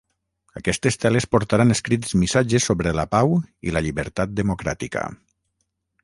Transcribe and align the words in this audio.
Aquestes 0.59 0.95
teles 1.03 1.25
portaran 1.33 1.73
escrits 1.75 2.15
missatges 2.21 2.69
sobre 2.69 2.93
la 2.99 3.05
pau 3.11 3.35
i 3.71 3.75
la 3.75 3.83
llibertat 3.89 4.33
democràtica. 4.41 5.05